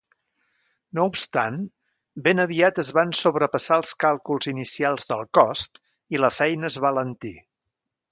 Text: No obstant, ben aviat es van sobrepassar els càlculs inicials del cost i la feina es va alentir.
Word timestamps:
No 0.99 1.03
obstant, 1.09 1.57
ben 2.27 2.43
aviat 2.43 2.81
es 2.83 2.89
van 2.99 3.13
sobrepassar 3.19 3.77
els 3.81 3.91
càlculs 4.05 4.47
inicials 4.53 5.05
del 5.11 5.21
cost 5.39 5.79
i 6.17 6.23
la 6.23 6.33
feina 6.39 6.71
es 6.75 6.79
va 6.87 6.91
alentir. 6.95 7.35